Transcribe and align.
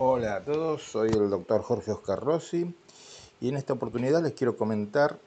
Hola 0.00 0.36
a 0.36 0.44
todos, 0.44 0.84
soy 0.84 1.10
el 1.10 1.28
doctor 1.28 1.60
Jorge 1.64 1.90
Oscar 1.90 2.20
Rossi 2.20 2.72
y 3.40 3.48
en 3.48 3.56
esta 3.56 3.72
oportunidad 3.72 4.22
les 4.22 4.32
quiero 4.32 4.56
comentar 4.56 5.18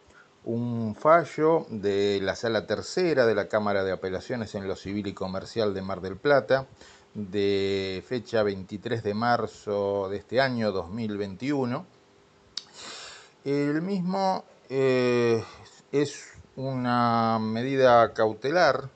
un 0.45 0.95
fallo 0.95 1.65
de 1.69 2.21
la 2.21 2.37
sala 2.37 2.65
tercera 2.65 3.25
de 3.25 3.35
la 3.35 3.49
Cámara 3.49 3.83
de 3.83 3.91
Apelaciones 3.91 4.55
en 4.55 4.69
lo 4.69 4.77
Civil 4.77 5.07
y 5.07 5.13
Comercial 5.13 5.73
de 5.73 5.81
Mar 5.81 5.99
del 5.99 6.15
Plata 6.15 6.67
de 7.13 8.01
fecha 8.07 8.43
23 8.43 9.03
de 9.03 9.13
marzo 9.13 10.07
de 10.07 10.15
este 10.15 10.39
año 10.39 10.71
2021. 10.71 11.85
El 13.43 13.81
mismo 13.81 14.45
eh, 14.69 15.43
es 15.91 16.31
una 16.55 17.39
medida 17.39 18.13
cautelar 18.13 18.89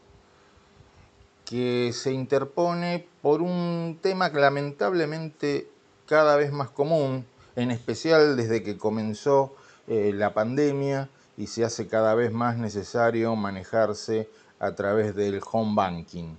que 1.45 1.91
se 1.93 2.11
interpone 2.11 3.07
por 3.21 3.41
un 3.41 3.99
tema 4.01 4.31
que 4.31 4.39
lamentablemente 4.39 5.69
cada 6.07 6.35
vez 6.35 6.51
más 6.51 6.69
común, 6.69 7.25
en 7.55 7.71
especial 7.71 8.35
desde 8.35 8.63
que 8.63 8.77
comenzó 8.77 9.55
eh, 9.87 10.11
la 10.13 10.33
pandemia 10.33 11.09
y 11.37 11.47
se 11.47 11.63
hace 11.63 11.87
cada 11.87 12.15
vez 12.15 12.31
más 12.31 12.57
necesario 12.57 13.35
manejarse 13.35 14.27
a 14.59 14.73
través 14.73 15.15
del 15.15 15.39
home 15.51 15.73
banking. 15.75 16.35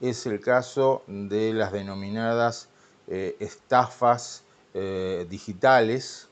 Es 0.00 0.26
el 0.26 0.40
caso 0.40 1.02
de 1.06 1.52
las 1.52 1.72
denominadas 1.72 2.68
eh, 3.08 3.36
estafas 3.40 4.44
eh, 4.74 5.26
digitales 5.28 6.28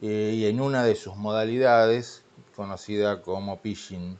y 0.00 0.46
en 0.46 0.60
una 0.60 0.82
de 0.82 0.96
sus 0.96 1.14
modalidades, 1.14 2.22
conocida 2.56 3.22
como 3.22 3.58
phishing. 3.58 4.18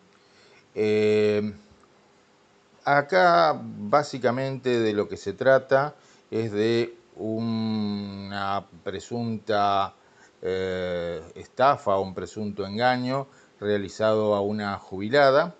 Acá 2.84 3.60
básicamente 3.62 4.80
de 4.80 4.92
lo 4.92 5.08
que 5.08 5.16
se 5.16 5.34
trata 5.34 5.94
es 6.32 6.50
de 6.50 6.96
una 7.14 8.66
presunta 8.82 9.94
eh, 10.40 11.22
estafa 11.36 11.96
o 11.96 12.02
un 12.02 12.12
presunto 12.12 12.66
engaño 12.66 13.28
realizado 13.60 14.34
a 14.34 14.40
una 14.40 14.76
jubilada 14.78 15.54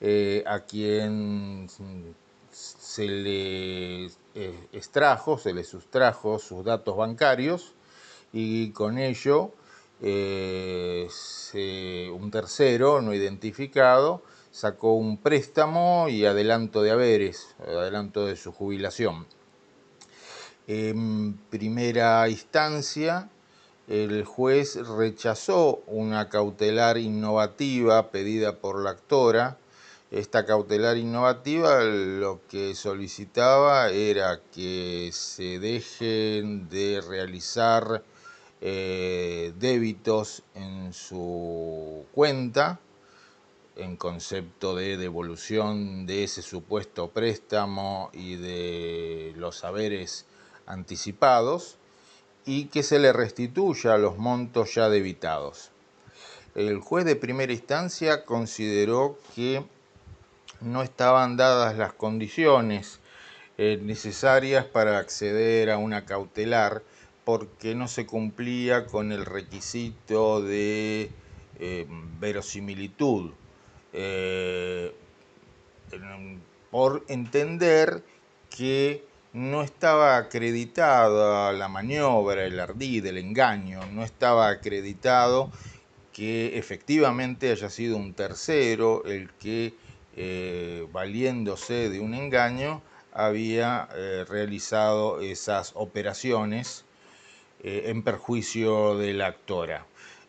eh, 0.00 0.42
a 0.48 0.60
quien 0.60 1.68
se 2.50 3.06
le 3.06 4.06
eh, 4.06 4.10
extrajo, 4.72 5.38
se 5.38 5.52
le 5.52 5.62
sustrajo 5.62 6.40
sus 6.40 6.64
datos 6.64 6.96
bancarios 6.96 7.74
y 8.32 8.72
con 8.72 8.98
ello 8.98 9.52
un 10.00 11.08
tercero 12.32 13.00
no 13.00 13.14
identificado 13.14 14.22
sacó 14.58 14.94
un 14.94 15.18
préstamo 15.18 16.08
y 16.08 16.26
adelanto 16.26 16.82
de 16.82 16.90
haberes, 16.90 17.54
adelanto 17.64 18.26
de 18.26 18.34
su 18.34 18.50
jubilación. 18.50 19.24
En 20.66 21.34
primera 21.48 22.28
instancia, 22.28 23.30
el 23.86 24.24
juez 24.24 24.74
rechazó 24.74 25.80
una 25.86 26.28
cautelar 26.28 26.98
innovativa 26.98 28.10
pedida 28.10 28.56
por 28.56 28.82
la 28.82 28.90
actora. 28.90 29.58
Esta 30.10 30.44
cautelar 30.44 30.96
innovativa 30.96 31.84
lo 31.84 32.40
que 32.48 32.74
solicitaba 32.74 33.90
era 33.90 34.40
que 34.52 35.10
se 35.12 35.60
dejen 35.60 36.68
de 36.68 37.00
realizar 37.00 38.02
eh, 38.60 39.52
débitos 39.56 40.42
en 40.56 40.92
su 40.92 42.04
cuenta 42.12 42.80
en 43.78 43.96
concepto 43.96 44.74
de 44.74 44.96
devolución 44.96 46.04
de 46.04 46.24
ese 46.24 46.42
supuesto 46.42 47.10
préstamo 47.10 48.10
y 48.12 48.34
de 48.36 49.32
los 49.36 49.58
saberes 49.58 50.26
anticipados 50.66 51.78
y 52.44 52.66
que 52.66 52.82
se 52.82 52.98
le 52.98 53.12
restituya 53.12 53.96
los 53.96 54.18
montos 54.18 54.74
ya 54.74 54.88
debitados. 54.88 55.70
El 56.54 56.80
juez 56.80 57.04
de 57.04 57.14
primera 57.14 57.52
instancia 57.52 58.24
consideró 58.24 59.18
que 59.36 59.64
no 60.60 60.82
estaban 60.82 61.36
dadas 61.36 61.78
las 61.78 61.92
condiciones 61.92 62.98
eh, 63.58 63.78
necesarias 63.80 64.64
para 64.64 64.98
acceder 64.98 65.70
a 65.70 65.78
una 65.78 66.04
cautelar 66.04 66.82
porque 67.24 67.74
no 67.76 67.86
se 67.86 68.06
cumplía 68.06 68.86
con 68.86 69.12
el 69.12 69.24
requisito 69.24 70.42
de 70.42 71.10
eh, 71.60 71.86
verosimilitud 72.18 73.30
eh, 73.92 74.94
por 76.70 77.04
entender 77.08 78.02
que 78.54 79.04
no 79.32 79.62
estaba 79.62 80.16
acreditada 80.16 81.52
la 81.52 81.68
maniobra, 81.68 82.44
el 82.44 82.60
ardid, 82.60 83.06
el 83.06 83.18
engaño, 83.18 83.80
no 83.92 84.04
estaba 84.04 84.48
acreditado 84.48 85.50
que 86.12 86.58
efectivamente 86.58 87.50
haya 87.50 87.70
sido 87.70 87.96
un 87.96 88.12
tercero 88.12 89.04
el 89.04 89.30
que, 89.34 89.74
eh, 90.16 90.86
valiéndose 90.92 91.88
de 91.88 92.00
un 92.00 92.14
engaño, 92.14 92.82
había 93.12 93.88
eh, 93.94 94.24
realizado 94.28 95.20
esas 95.20 95.72
operaciones 95.74 96.84
en 97.60 98.04
perjuicio 98.04 98.96
de 98.96 99.14
la 99.14 99.26
actora. 99.26 99.84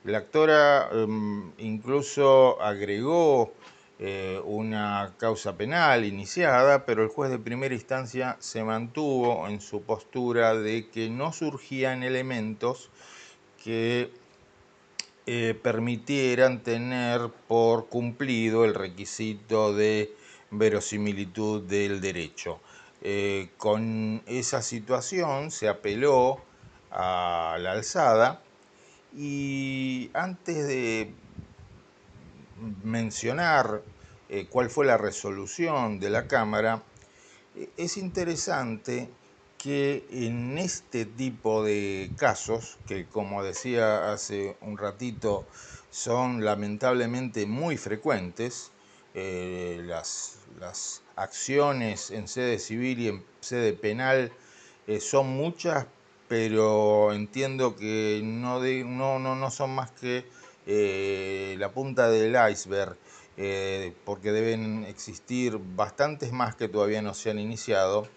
La 0.05 0.19
actora 0.19 0.89
em, 0.93 1.51
incluso 1.57 2.61
agregó 2.61 3.53
eh, 3.99 4.39
una 4.45 5.13
causa 5.17 5.57
penal 5.57 6.05
iniciada, 6.05 6.85
pero 6.85 7.03
el 7.03 7.09
juez 7.09 7.31
de 7.31 7.37
primera 7.37 7.75
instancia 7.75 8.37
se 8.39 8.63
mantuvo 8.63 9.45
en 9.49 9.59
su 9.59 9.81
postura 9.81 10.55
de 10.55 10.87
que 10.87 11.09
no 11.09 11.33
surgían 11.33 12.03
elementos 12.03 12.89
que 13.61 14.09
eh, 15.27 15.53
permitieran 15.61 16.63
tener 16.63 17.29
por 17.49 17.89
cumplido 17.89 18.63
el 18.63 18.75
requisito 18.75 19.75
de 19.75 20.15
verosimilitud 20.49 21.63
del 21.63 21.99
derecho. 21.99 22.61
Eh, 23.01 23.49
con 23.57 24.23
esa 24.27 24.61
situación 24.61 25.51
se 25.51 25.67
apeló 25.67 26.41
a 26.89 27.57
la 27.59 27.73
alzada 27.73 28.41
y 29.15 30.11
antes 30.13 30.67
de 30.67 31.13
mencionar 32.83 33.81
eh, 34.29 34.47
cuál 34.49 34.69
fue 34.69 34.85
la 34.85 34.97
resolución 34.97 35.99
de 35.99 36.09
la 36.09 36.27
Cámara, 36.27 36.83
eh, 37.55 37.69
es 37.77 37.97
interesante 37.97 39.09
que 39.57 40.05
en 40.11 40.57
este 40.57 41.05
tipo 41.05 41.63
de 41.63 42.11
casos, 42.15 42.77
que 42.85 43.07
como 43.07 43.43
decía 43.43 44.13
hace 44.13 44.55
un 44.61 44.77
ratito, 44.77 45.45
son 45.89 46.45
lamentablemente 46.45 47.45
muy 47.45 47.77
frecuentes, 47.77 48.71
eh, 49.15 49.81
las, 49.83 50.35
acciones 51.15 52.11
en 52.11 52.29
sede 52.29 52.59
civil 52.59 52.99
y 52.99 53.07
en 53.09 53.25
sede 53.41 53.73
penal 53.73 54.31
son 55.01 55.27
muchas, 55.27 55.85
pero 56.29 57.11
entiendo 57.11 57.75
que 57.75 58.21
no, 58.23 58.59
no, 58.61 59.19
no, 59.19 59.35
no 59.35 59.51
son 59.51 59.71
más 59.71 59.91
que 59.91 60.25
eh, 60.67 61.55
la 61.57 61.71
punta 61.71 62.07
del 62.07 62.37
iceberg, 62.51 62.95
eh, 63.35 63.93
porque 64.05 64.31
deben 64.31 64.85
existir 64.85 65.57
bastantes 65.59 66.31
más 66.31 66.55
que 66.55 66.69
todavía 66.69 67.01
no 67.01 67.15
se 67.15 67.31
han 67.31 67.39
iniciado. 67.39 68.07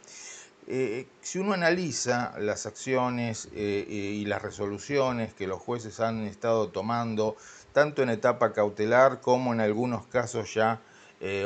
Eh, 0.69 1.07
si 1.23 1.39
uno 1.39 1.55
analiza 1.55 2.35
las 2.39 2.67
acciones 2.67 3.49
y 3.55 4.25
las 4.27 4.43
resoluciones 4.43 5.33
que 5.33 5.47
los 5.47 5.59
jueces 5.59 5.99
han 5.99 6.27
estado 6.27 6.69
tomando, 6.69 7.37
tanto 7.73 8.03
en 8.03 8.11
etapa 8.11 8.53
cautelar 8.53 9.23
como 9.23 9.55
en 9.55 9.61
algunos 9.61 10.07
casos 10.07 10.53
ya 10.53 10.81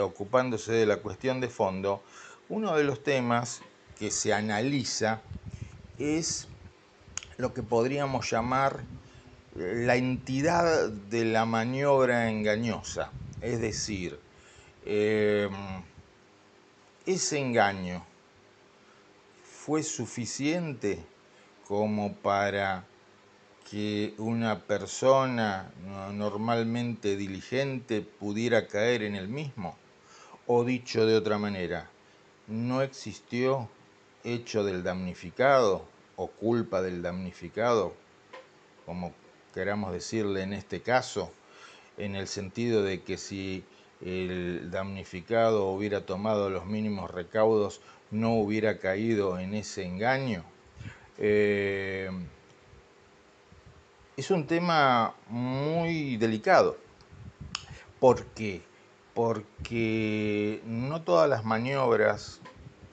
ocupándose 0.02 0.72
de 0.72 0.86
la 0.86 0.96
cuestión 0.96 1.40
de 1.40 1.48
fondo, 1.48 2.02
uno 2.48 2.76
de 2.76 2.82
los 2.82 3.02
temas 3.02 3.60
que 3.98 4.10
se 4.10 4.34
analiza 4.34 5.20
es 5.98 6.48
lo 7.38 7.52
que 7.52 7.62
podríamos 7.62 8.30
llamar 8.30 8.82
la 9.54 9.96
entidad 9.96 10.90
de 10.90 11.24
la 11.24 11.44
maniobra 11.44 12.30
engañosa. 12.30 13.10
Es 13.40 13.60
decir, 13.60 14.18
em, 14.84 15.52
ese 17.06 17.38
engaño 17.38 18.04
fue 19.42 19.82
suficiente 19.82 21.04
como 21.66 22.14
para 22.14 22.84
que 23.70 24.14
una 24.18 24.60
persona 24.60 25.72
normalmente 26.12 27.16
diligente 27.16 28.00
pudiera 28.00 28.68
caer 28.68 29.02
en 29.02 29.16
el 29.16 29.28
mismo? 29.28 29.76
O 30.46 30.64
dicho 30.64 31.04
de 31.04 31.16
otra 31.16 31.38
manera, 31.38 31.90
¿no 32.46 32.82
existió 32.82 33.68
hecho 34.22 34.62
del 34.62 34.84
damnificado 34.84 35.84
o 36.16 36.28
culpa 36.28 36.82
del 36.82 37.02
damnificado, 37.02 37.94
como 38.84 39.12
queramos 39.54 39.92
decirle 39.92 40.42
en 40.42 40.52
este 40.52 40.80
caso, 40.80 41.30
en 41.98 42.14
el 42.14 42.28
sentido 42.28 42.82
de 42.82 43.02
que 43.02 43.16
si 43.16 43.64
el 44.04 44.70
damnificado 44.70 45.66
hubiera 45.68 46.04
tomado 46.04 46.50
los 46.50 46.66
mínimos 46.66 47.10
recaudos, 47.10 47.80
no 48.10 48.34
hubiera 48.34 48.78
caído 48.78 49.38
en 49.38 49.54
ese 49.54 49.84
engaño. 49.84 50.44
Eh, 51.18 52.10
es 54.16 54.30
un 54.30 54.46
tema 54.46 55.14
muy 55.28 56.16
delicado. 56.16 56.76
¿Por 58.00 58.24
qué? 58.26 58.62
Porque 59.14 60.60
no 60.66 61.02
todas 61.02 61.28
las 61.28 61.44
maniobras 61.44 62.40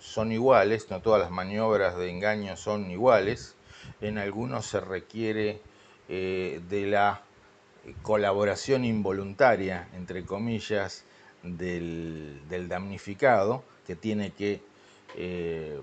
son 0.03 0.31
iguales, 0.31 0.89
no 0.89 1.01
todas 1.01 1.21
las 1.21 1.31
maniobras 1.31 1.97
de 1.97 2.09
engaño 2.09 2.57
son 2.57 2.91
iguales. 2.91 3.55
En 4.01 4.17
algunos 4.17 4.65
se 4.65 4.81
requiere 4.81 5.61
eh, 6.09 6.61
de 6.69 6.85
la 6.88 7.21
colaboración 8.01 8.83
involuntaria, 8.83 9.88
entre 9.94 10.25
comillas, 10.25 11.05
del, 11.41 12.41
damnificado, 12.67 13.63
que 13.88 13.95
tiene 13.95 14.31
que 14.31 14.61
eh, 15.15 15.81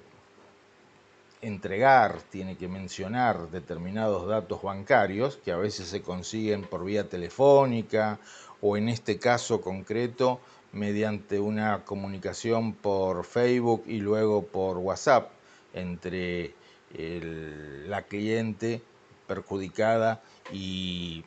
entregar, 1.41 2.21
tiene 2.31 2.57
que 2.57 2.69
mencionar 2.69 3.51
determinados 3.51 4.29
datos 4.29 4.63
bancarios 4.63 5.39
que 5.39 5.53
a 5.53 5.57
veces 5.57 5.89
se 5.89 6.03
consiguen 6.03 6.63
por 6.63 6.85
vía 6.85 7.09
telefónica 7.09 8.19
o 8.61 8.77
en 8.77 8.91
este 8.91 9.19
caso 9.19 9.61
concreto 9.63 10.41
mediante 10.73 11.41
una 11.41 11.85
comunicación 11.85 12.73
por 12.73 13.25
Facebook 13.25 13.85
y 13.87 13.99
luego 13.99 14.45
por 14.47 14.79
WhatsApp 14.79 15.31
entre 15.75 16.55
la 16.93 18.03
cliente 18.03 18.83
perjudicada 19.31 20.21
y, 20.53 21.25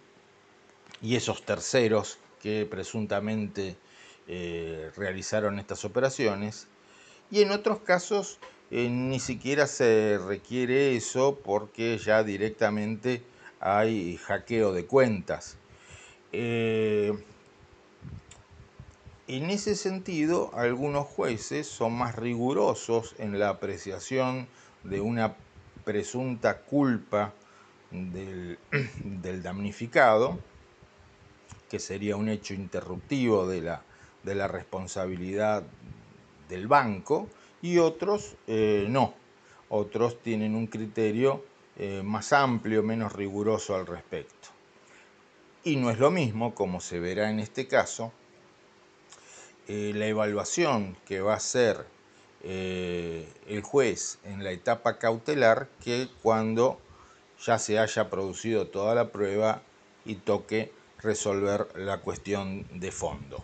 esos 1.01 1.43
terceros 1.45 2.17
que 2.41 2.65
presuntamente 2.69 3.77
eh, 4.27 4.91
realizaron 4.97 5.59
estas 5.59 5.85
operaciones. 5.85 6.67
Y 7.31 7.41
en 7.41 7.51
otros 7.51 7.79
casos 7.79 8.39
eh, 8.71 8.89
ni 8.89 9.19
siquiera 9.19 9.67
se 9.67 10.17
requiere 10.17 10.95
eso 10.95 11.39
porque 11.43 11.97
ya 11.97 12.23
directamente 12.23 13.21
hay 13.59 14.17
hackeo 14.17 14.73
de 14.73 14.85
cuentas. 14.85 15.57
Eh, 16.31 17.13
en 19.27 19.49
ese 19.49 19.75
sentido, 19.75 20.51
algunos 20.53 21.07
jueces 21.07 21.67
son 21.67 21.93
más 21.93 22.15
rigurosos 22.15 23.15
en 23.19 23.39
la 23.39 23.49
apreciación 23.49 24.47
de 24.83 24.99
una 24.99 25.35
presunta 25.85 26.59
culpa 26.59 27.33
del, 27.91 28.57
damnificado, 29.41 30.39
que 31.69 31.79
sería 31.79 32.17
un 32.17 32.27
hecho 32.27 32.53
interruptivo 32.53 33.47
de 33.47 33.61
la, 33.61 33.81
de 34.23 34.35
la 34.35 34.47
responsabilidad 34.47 35.63
del 36.49 36.67
banco, 36.67 37.29
y 37.61 37.77
otros 37.77 38.35
eh, 38.47 38.87
no. 38.89 39.13
Otros 39.69 40.21
tienen 40.21 40.53
un 40.53 40.67
criterio 40.67 41.45
eh, 41.77 42.01
más 42.03 42.33
amplio, 42.33 42.83
menos 42.83 43.13
riguroso 43.13 43.73
al 43.73 43.87
respecto. 43.87 44.49
Y 45.63 45.77
no 45.77 45.89
es 45.89 45.97
lo 45.97 46.11
mismo, 46.11 46.53
como 46.53 46.81
se 46.81 46.99
verá 46.99 47.29
en 47.29 47.39
este 47.39 47.67
caso, 47.67 48.11
eh, 49.67 49.91
la 49.95 50.07
evaluación 50.07 50.97
que 51.05 51.21
va 51.21 51.33
a 51.33 51.37
hacer 51.37 51.85
el 52.45 53.61
juez 53.61 54.19
en 54.25 54.43
la 54.43 54.51
etapa 54.51 54.99
cautelar 54.99 55.69
que 55.81 56.09
cuando 56.21 56.77
ya 57.41 57.57
se 57.57 57.79
haya 57.79 58.09
producido 58.09 58.67
toda 58.67 58.95
la 58.95 59.13
prueba 59.13 59.61
y 60.03 60.15
toque 60.15 60.73
resolver 60.99 61.67
la 61.75 61.99
cuestión 61.99 62.65
de 62.79 62.91
fondo. 62.91 63.43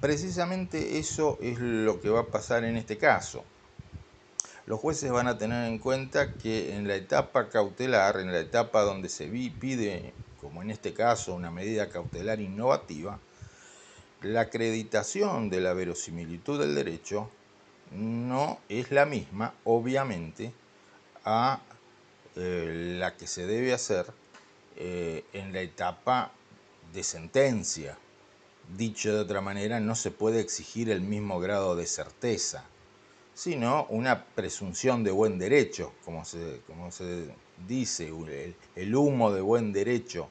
Precisamente 0.00 0.98
eso 0.98 1.38
es 1.40 1.58
lo 1.58 2.00
que 2.00 2.10
va 2.10 2.20
a 2.20 2.26
pasar 2.26 2.64
en 2.64 2.76
este 2.76 2.98
caso. 2.98 3.44
Los 4.66 4.78
jueces 4.80 5.10
van 5.10 5.28
a 5.28 5.38
tener 5.38 5.66
en 5.66 5.78
cuenta 5.78 6.34
que 6.34 6.76
en 6.76 6.86
la 6.86 6.94
etapa 6.94 7.48
cautelar, 7.48 8.18
en 8.18 8.32
la 8.32 8.40
etapa 8.40 8.82
donde 8.82 9.08
se 9.08 9.26
pide, 9.26 10.12
como 10.40 10.62
en 10.62 10.70
este 10.70 10.92
caso, 10.92 11.34
una 11.34 11.50
medida 11.50 11.88
cautelar 11.88 12.40
innovativa, 12.40 13.18
la 14.22 14.42
acreditación 14.42 15.50
de 15.50 15.60
la 15.60 15.72
verosimilitud 15.72 16.60
del 16.60 16.74
derecho 16.74 17.30
no 17.92 18.58
es 18.68 18.90
la 18.90 19.04
misma, 19.04 19.54
obviamente, 19.64 20.52
a 21.24 21.60
eh, 22.36 22.96
la 22.98 23.16
que 23.16 23.26
se 23.26 23.46
debe 23.46 23.72
hacer 23.72 24.06
eh, 24.76 25.24
en 25.32 25.52
la 25.52 25.60
etapa 25.60 26.32
de 26.92 27.02
sentencia. 27.02 27.98
Dicho 28.76 29.12
de 29.12 29.20
otra 29.20 29.40
manera, 29.40 29.80
no 29.80 29.94
se 29.94 30.10
puede 30.10 30.40
exigir 30.40 30.90
el 30.90 31.00
mismo 31.00 31.40
grado 31.40 31.76
de 31.76 31.86
certeza, 31.86 32.64
sino 33.34 33.86
una 33.90 34.24
presunción 34.24 35.04
de 35.04 35.10
buen 35.10 35.38
derecho, 35.38 35.92
como 36.04 36.24
se, 36.24 36.60
como 36.66 36.90
se 36.90 37.34
dice, 37.66 38.12
el, 38.76 38.94
humo 38.94 39.32
de 39.32 39.40
buen 39.40 39.72
derecho, 39.72 40.30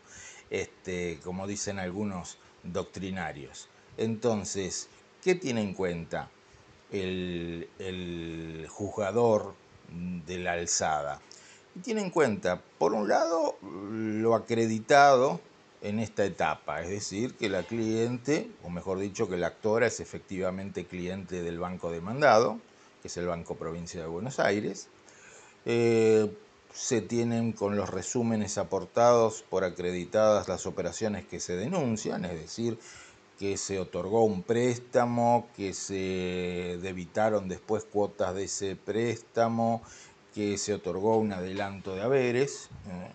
este, 0.50 1.20
como 1.24 1.46
dicen 1.46 1.78
algunos 1.78 2.38
doctrinarios. 2.64 3.70
Entonces, 3.98 4.88
¿qué 5.24 5.36
tiene 5.36 5.62
en 5.62 5.74
cuenta 5.74 6.30
el, 6.92 8.68
juzgador 8.70 9.54
de 10.26 10.38
la 10.38 10.54
alzada? 10.54 11.22
Tiene 11.84 12.02
en 12.02 12.10
cuenta, 12.10 12.62
por 12.78 12.94
un 12.94 13.08
lado, 13.08 13.58
lo 13.62 14.36
acreditado 14.36 15.40
en 15.82 16.00
esta 16.00 16.26
etapa, 16.26 16.82
es 16.82 16.90
decir, 16.90 17.36
que 17.36 17.50
la 17.50 17.64
cliente, 17.64 18.52
o 18.64 18.70
mejor 18.70 19.00
dicho, 19.00 19.28
que 19.30 19.38
la 19.38 19.48
actora 19.48 19.88
es 19.88 20.00
efectivamente 20.00 20.86
cliente 20.86 21.42
del 21.42 21.60
banco 21.60 21.92
demandado, 21.92 22.60
que 23.02 23.08
es 23.08 23.18
el 23.18 23.26
Banco 23.26 23.56
Provincia 23.56 24.02
de 24.02 24.08
Buenos 24.08 24.40
Aires. 24.40 24.90
Eh, 25.66 26.32
se 26.74 27.02
tienen 27.02 27.52
con 27.52 27.76
los 27.76 27.90
resúmenes 27.90 28.58
aportados 28.58 29.44
por 29.50 29.64
acreditadas 29.64 30.48
las 30.48 30.66
operaciones 30.66 31.26
que 31.26 31.40
se 31.40 31.56
denuncian, 31.56 32.26
es 32.26 32.34
decir, 32.40 32.78
que 33.42 33.58
se 33.58 33.80
otorgó 33.80 34.24
un 34.24 34.44
préstamo, 34.44 35.48
que 35.58 35.74
se 35.74 36.78
debitaron 36.80 37.50
después 37.50 37.84
cuotas 37.86 38.36
de 38.36 38.44
ese 38.44 38.76
préstamo, 38.76 39.82
que 40.36 40.60
se 40.60 40.76
otorgó 40.76 41.18
un 41.18 41.34
adelanto 41.34 41.96
de 41.96 42.04
haberes, 42.04 42.70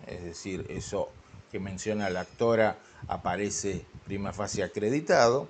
es 0.05 0.25
decir, 0.25 0.65
eso 0.67 1.07
que 1.49 1.61
menciona 1.61 2.09
la 2.09 2.19
actora 2.19 2.77
aparece 3.07 3.85
prima 4.03 4.33
facie 4.33 4.65
acreditado. 4.65 5.47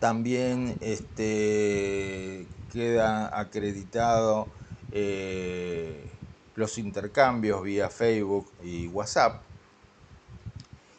También 0.00 0.76
este, 0.80 2.48
queda 2.72 3.38
acreditado 3.38 4.48
eh, 4.90 6.04
los 6.56 6.78
intercambios 6.78 7.62
vía 7.62 7.90
Facebook 7.90 8.50
y 8.60 8.88
WhatsApp. 8.88 9.40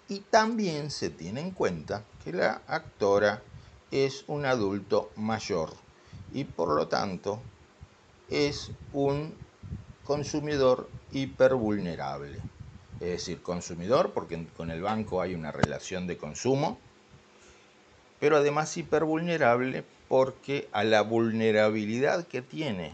Y 0.07 0.21
también 0.21 0.91
se 0.91 1.09
tiene 1.09 1.41
en 1.41 1.51
cuenta 1.51 2.05
que 2.23 2.31
la 2.31 2.61
actora 2.67 3.41
es 3.91 4.23
un 4.27 4.45
adulto 4.45 5.11
mayor 5.15 5.71
y 6.31 6.45
por 6.45 6.69
lo 6.69 6.87
tanto 6.87 7.41
es 8.29 8.71
un 8.91 9.35
consumidor 10.03 10.89
hipervulnerable. 11.11 12.39
Es 12.99 13.09
decir, 13.09 13.41
consumidor, 13.41 14.11
porque 14.13 14.47
con 14.55 14.71
el 14.71 14.81
banco 14.81 15.21
hay 15.21 15.35
una 15.35 15.51
relación 15.51 16.07
de 16.07 16.17
consumo, 16.17 16.79
pero 18.19 18.37
además 18.37 18.75
hipervulnerable 18.77 19.83
porque 20.07 20.69
a 20.71 20.83
la 20.83 21.01
vulnerabilidad 21.01 22.25
que 22.27 22.41
tiene 22.41 22.93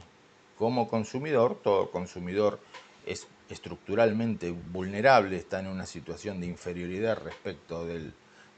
como 0.57 0.89
consumidor, 0.89 1.59
todo 1.62 1.91
consumidor 1.91 2.59
es 3.05 3.27
estructuralmente 3.50 4.51
vulnerable, 4.51 5.38
está 5.38 5.59
en 5.59 5.67
una 5.67 5.86
situación 5.86 6.41
de 6.41 6.48
inferioridad 6.48 7.17
respecto 7.24 7.86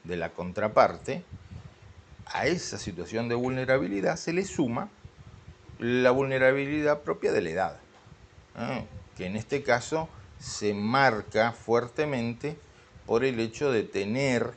de 0.04 0.16
la 0.16 0.30
contraparte, 0.30 1.24
a 2.26 2.46
esa 2.46 2.78
situación 2.78 3.28
de 3.28 3.34
vulnerabilidad 3.34 4.16
se 4.16 4.32
le 4.32 4.44
suma 4.44 4.88
la 5.78 6.10
vulnerabilidad 6.10 7.00
propia 7.00 7.32
de 7.32 7.42
la 7.42 7.50
edad, 7.50 7.76
¿eh? 8.58 8.84
que 9.16 9.26
en 9.26 9.36
este 9.36 9.62
caso 9.62 10.08
se 10.38 10.74
marca 10.74 11.52
fuertemente 11.52 12.56
por 13.06 13.24
el 13.24 13.40
hecho 13.40 13.70
de 13.70 13.82
tener 13.82 14.54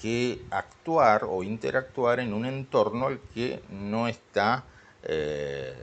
que 0.00 0.42
actuar 0.50 1.24
o 1.24 1.42
interactuar 1.42 2.20
en 2.20 2.32
un 2.32 2.46
entorno 2.46 3.06
al 3.06 3.18
que 3.34 3.62
no 3.70 4.06
está 4.06 4.64
eh, 5.02 5.74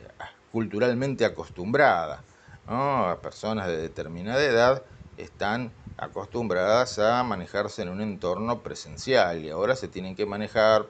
culturalmente 0.52 1.26
acostumbrada. 1.26 2.24
¿no? 2.68 3.20
personas 3.22 3.68
de 3.68 3.78
determinada 3.78 4.44
edad 4.44 4.84
están 5.18 5.72
acostumbradas 5.98 7.00
a 7.00 7.24
manejarse 7.24 7.82
en 7.82 7.90
un 7.90 8.02
entorno 8.02 8.60
presencial 8.62 9.44
y 9.44 9.50
ahora 9.50 9.76
se 9.76 9.88
tienen 9.88 10.16
que 10.16 10.26
manejar, 10.26 10.88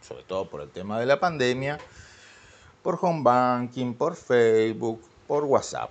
sobre 0.00 0.22
todo 0.24 0.48
por 0.48 0.60
el 0.60 0.70
tema 0.70 1.00
de 1.00 1.06
la 1.06 1.18
pandemia, 1.18 1.78
por 2.82 2.98
home 3.00 3.22
banking, 3.22 3.94
por 3.94 4.14
Facebook, 4.14 5.00
por 5.26 5.44
WhatsApp. 5.44 5.90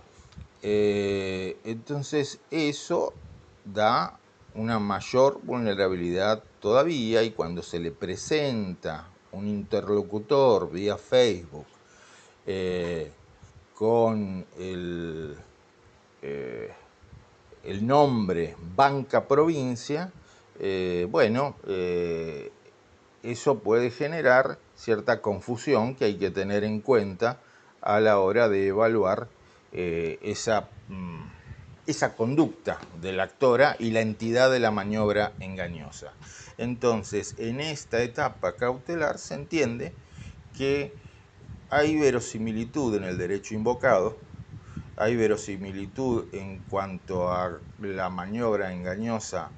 Eh, 0.62 1.58
entonces 1.64 2.40
eso 2.50 3.14
da 3.66 4.18
una 4.56 4.80
mayor 4.80 5.40
vulnerabilidad 5.44 6.42
todavía 6.62 7.24
y 7.24 7.32
cuando 7.32 7.62
se 7.62 7.80
le 7.80 7.92
presenta 7.92 9.08
un 9.34 9.48
interlocutor 9.48 10.72
vía 10.72 10.98
Facebook, 10.98 11.66
eh, 12.48 13.12
con 13.76 14.46
el, 14.58 15.36
eh, 16.22 16.74
el 17.66 17.86
nombre 17.86 18.56
Banca 18.76 19.28
Provincia, 19.28 20.12
eh, 20.60 21.08
bueno, 21.10 21.56
eh, 21.68 22.52
eso 23.24 23.60
puede 23.60 23.92
generar 23.92 24.58
cierta 24.76 25.22
confusión 25.22 25.96
que 25.96 26.06
hay 26.06 26.16
que 26.16 26.32
tener 26.32 26.64
en 26.64 26.82
cuenta 26.82 27.40
a 27.82 28.00
la 28.00 28.20
hora 28.20 28.50
de 28.50 28.68
evaluar 28.68 29.28
esa, 29.72 30.70
mm, 30.88 31.24
esa 31.88 32.16
conducta 32.16 32.80
de 33.02 33.12
la 33.12 33.24
actora 33.24 33.76
y 33.80 33.92
la 33.92 34.02
entidad 34.02 34.52
de 34.52 34.60
la 34.60 34.72
maniobra 34.72 35.34
engañosa. 35.40 36.14
Entonces, 36.58 37.36
en 37.38 37.60
esta 37.60 38.02
etapa 38.02 38.56
cautelar 38.56 39.18
se 39.18 39.36
entiende 39.36 39.94
que 40.58 40.96
hay 41.70 42.00
verosimilitud 42.00 42.96
en 42.96 43.04
el 43.04 43.18
derecho 43.18 43.54
invocado, 43.54 44.18
hay 44.98 45.16
verosimilitud 45.16 46.34
en 46.34 46.60
cuanto 46.70 47.32
a 47.32 47.60
la 47.82 48.10
maniobra 48.10 48.74
engañosa 48.74 49.50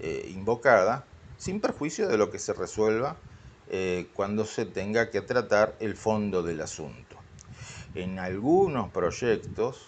eh, 0.00 0.30
invocada, 0.32 1.04
sin 1.36 1.60
perjuicio 1.60 2.08
de 2.08 2.16
lo 2.16 2.30
que 2.30 2.38
se 2.38 2.54
resuelva 2.54 3.16
eh, 3.68 4.06
cuando 4.14 4.44
se 4.44 4.64
tenga 4.64 5.10
que 5.10 5.20
tratar 5.20 5.74
el 5.80 5.96
fondo 5.96 6.42
del 6.42 6.62
asunto. 6.62 7.16
En 7.94 8.18
algunos 8.18 8.90
proyectos, 8.90 9.86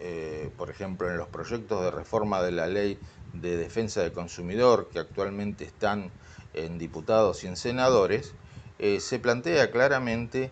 eh, 0.00 0.50
por 0.58 0.70
ejemplo 0.70 1.10
en 1.10 1.16
los 1.16 1.28
proyectos 1.28 1.82
de 1.82 1.90
reforma 1.90 2.42
de 2.42 2.52
la 2.52 2.66
ley 2.66 2.98
de 3.32 3.56
defensa 3.56 4.02
del 4.02 4.12
consumidor 4.12 4.90
que 4.92 4.98
actualmente 4.98 5.64
están 5.64 6.10
en 6.52 6.78
diputados 6.78 7.44
y 7.44 7.46
en 7.46 7.56
senadores, 7.56 8.34
se 8.98 9.20
plantea 9.20 9.70
claramente 9.70 10.50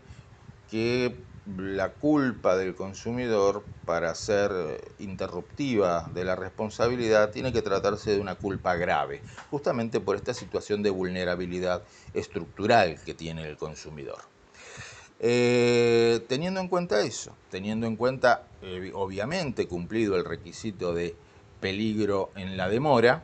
que 0.71 1.17
la 1.57 1.91
culpa 1.91 2.57
del 2.57 2.75
consumidor 2.75 3.65
para 3.85 4.15
ser 4.15 4.53
interruptiva 4.99 6.09
de 6.15 6.25
la 6.25 6.37
responsabilidad 6.37 7.31
tiene 7.31 7.53
que 7.53 7.63
tratarse 7.63 8.13
de 8.13 8.21
una 8.21 8.37
culpa 8.37 8.77
grave, 8.77 9.23
justamente 9.51 10.01
por 10.01 10.17
esta 10.17 10.35
situación 10.35 10.83
de 10.83 10.91
vulnerabilidad 10.91 11.83
estructural 12.15 12.99
que 13.05 13.15
tiene 13.15 13.49
el 13.49 13.57
consumidor. 13.57 14.21
Eh, 15.19 16.25
teniendo 16.29 16.61
en 16.61 16.69
cuenta 16.69 17.03
eso, 17.03 17.37
teniendo 17.51 17.87
en 17.87 17.97
cuenta, 17.97 18.45
eh, 18.63 18.91
obviamente, 18.95 19.67
cumplido 19.67 20.17
el 20.17 20.25
requisito 20.25 20.95
de 20.95 21.15
peligro 21.61 22.31
en 22.37 22.57
la 22.57 22.69
demora, 22.71 23.23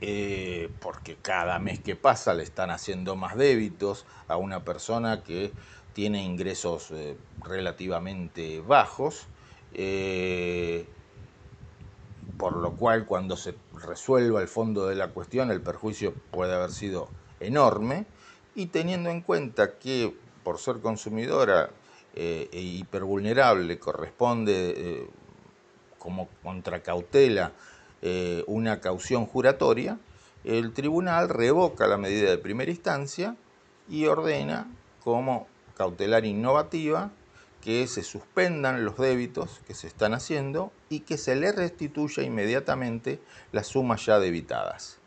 eh, 0.00 0.70
porque 0.80 1.16
cada 1.20 1.58
mes 1.58 1.78
que 1.78 1.94
pasa 1.94 2.32
le 2.32 2.42
están 2.42 2.70
haciendo 2.70 3.14
más 3.14 3.36
débitos 3.36 4.06
a 4.26 4.36
una 4.36 4.64
persona 4.64 5.22
que 5.22 5.52
tiene 6.00 6.24
ingresos 6.24 6.92
eh, 6.92 7.14
relativamente 7.44 8.62
bajos, 8.62 9.26
eh, 9.74 10.86
por 12.38 12.54
lo 12.54 12.72
cual 12.72 13.04
cuando 13.04 13.36
se 13.36 13.54
resuelva 13.74 14.40
el 14.40 14.48
fondo 14.48 14.86
de 14.86 14.94
la 14.94 15.08
cuestión 15.08 15.50
el 15.50 15.60
perjuicio 15.60 16.14
puede 16.30 16.54
haber 16.54 16.70
sido 16.70 17.10
enorme, 17.38 18.06
y 18.54 18.68
teniendo 18.68 19.10
en 19.10 19.20
cuenta 19.20 19.78
que 19.78 20.16
por 20.42 20.58
ser 20.58 20.80
consumidora 20.80 21.68
eh, 22.14 22.48
e 22.50 22.62
hipervulnerable 22.62 23.78
corresponde 23.78 25.06
como 25.98 26.30
contracautela 26.42 27.52
una 28.46 28.80
caución 28.80 29.26
juratoria, 29.26 29.98
el 30.44 30.72
tribunal 30.72 31.28
revoca 31.28 31.86
la 31.86 31.98
medida 31.98 32.30
de 32.30 32.38
primera 32.38 32.70
instancia 32.70 33.36
y 33.86 34.06
ordena 34.06 34.66
como 35.04 35.49
cautelar 35.80 36.26
innovativa 36.26 37.10
que 37.62 37.86
se 37.86 38.02
suspendan 38.02 38.84
los 38.84 38.98
débitos 38.98 39.62
que 39.66 39.72
se 39.72 39.86
están 39.86 40.12
haciendo 40.12 40.72
y 40.90 41.00
que 41.00 41.16
se 41.16 41.34
le 41.36 41.52
restituya 41.52 42.22
inmediatamente 42.22 43.18
las 43.50 43.68
sumas 43.68 44.04
ya 44.04 44.18
debitadas. 44.18 44.98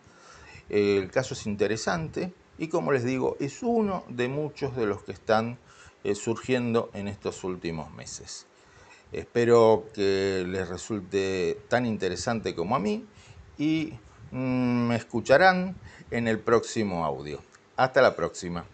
El 0.69 1.11
caso 1.11 1.35
es 1.35 1.45
interesante 1.45 2.33
y 2.57 2.69
como 2.69 2.91
les 2.91 3.03
digo, 3.03 3.37
es 3.39 3.61
uno 3.61 4.03
de 4.09 4.29
muchos 4.29 4.75
de 4.75 4.87
los 4.87 5.03
que 5.03 5.11
están 5.11 5.59
eh, 6.03 6.15
surgiendo 6.15 6.89
en 6.95 7.07
estos 7.07 7.43
últimos 7.43 7.93
meses. 7.93 8.47
Espero 9.11 9.89
que 9.93 10.43
les 10.47 10.67
resulte 10.67 11.59
tan 11.67 11.85
interesante 11.85 12.55
como 12.55 12.75
a 12.75 12.79
mí 12.79 13.05
y 13.59 13.93
mm, 14.31 14.87
me 14.87 14.95
escucharán 14.95 15.75
en 16.09 16.27
el 16.27 16.39
próximo 16.39 17.05
audio. 17.05 17.43
Hasta 17.75 18.01
la 18.01 18.15
próxima. 18.15 18.65